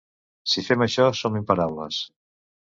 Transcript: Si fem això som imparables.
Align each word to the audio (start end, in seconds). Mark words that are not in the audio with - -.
Si 0.53 0.63
fem 0.67 0.83
això 0.85 1.05
som 1.19 1.37
imparables. 1.41 2.01